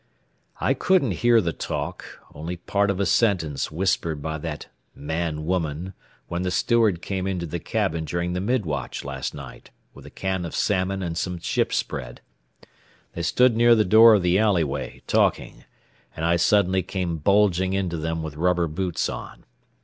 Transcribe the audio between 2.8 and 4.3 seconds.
of a sentence whispered